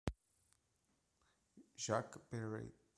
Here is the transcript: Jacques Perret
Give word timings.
Jacques 1.77 2.17
Perret 2.27 2.73